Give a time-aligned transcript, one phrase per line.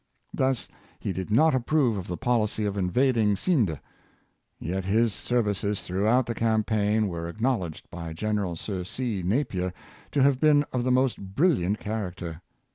[0.33, 0.67] Thus,
[0.99, 3.79] he did not approve of the policy of invading Scinde;
[4.57, 9.21] yet his services throughout the campaign were acknowledged by General Sir C.
[9.23, 9.71] Napier
[10.11, 12.41] to have been of the most brilliant character.